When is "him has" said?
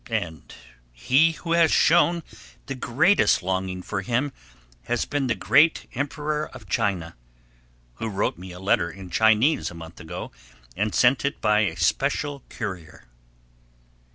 4.01-5.05